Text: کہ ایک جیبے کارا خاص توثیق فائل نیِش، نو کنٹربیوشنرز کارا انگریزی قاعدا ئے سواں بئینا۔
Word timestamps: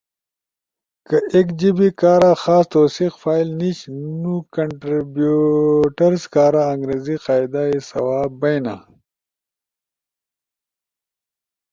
کہ 1.07 1.17
ایک 1.33 1.47
جیبے 1.59 1.89
کارا 1.99 2.31
خاص 2.43 2.65
توثیق 2.73 3.13
فائل 3.21 3.47
نیِش، 3.59 3.79
نو 4.21 4.33
کنٹربیوشنرز 4.55 6.23
کارا 6.33 6.63
انگریزی 6.73 7.15
قاعدا 7.25 7.61
ئے 7.71 7.79
سواں 7.89 8.25
بئینا۔ 8.39 8.75